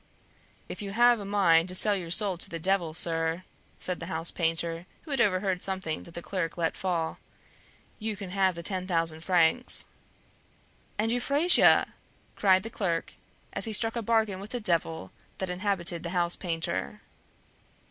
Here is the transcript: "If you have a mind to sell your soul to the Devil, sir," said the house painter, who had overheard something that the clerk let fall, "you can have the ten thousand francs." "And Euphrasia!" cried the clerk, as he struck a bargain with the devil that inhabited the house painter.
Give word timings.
"If 0.67 0.81
you 0.81 0.93
have 0.93 1.19
a 1.19 1.25
mind 1.25 1.69
to 1.69 1.75
sell 1.75 1.95
your 1.95 2.09
soul 2.09 2.35
to 2.39 2.49
the 2.49 2.57
Devil, 2.57 2.95
sir," 2.95 3.43
said 3.77 3.99
the 3.99 4.07
house 4.07 4.31
painter, 4.31 4.87
who 5.03 5.11
had 5.11 5.21
overheard 5.21 5.61
something 5.61 6.01
that 6.01 6.15
the 6.15 6.23
clerk 6.23 6.57
let 6.57 6.75
fall, 6.75 7.19
"you 7.99 8.17
can 8.17 8.31
have 8.31 8.55
the 8.55 8.63
ten 8.63 8.87
thousand 8.87 9.19
francs." 9.19 9.85
"And 10.97 11.11
Euphrasia!" 11.11 11.93
cried 12.35 12.63
the 12.63 12.71
clerk, 12.71 13.13
as 13.53 13.65
he 13.65 13.73
struck 13.73 13.95
a 13.95 14.01
bargain 14.01 14.39
with 14.39 14.49
the 14.49 14.59
devil 14.59 15.11
that 15.37 15.51
inhabited 15.51 16.01
the 16.01 16.09
house 16.09 16.35
painter. 16.35 17.01